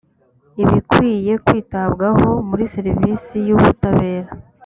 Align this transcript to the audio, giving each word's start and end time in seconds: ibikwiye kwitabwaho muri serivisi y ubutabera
ibikwiye 0.63 1.33
kwitabwaho 1.45 2.29
muri 2.49 2.63
serivisi 2.73 3.35
y 3.47 3.51
ubutabera 3.55 4.29